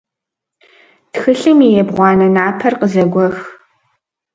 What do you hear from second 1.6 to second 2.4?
и ебгъуанэ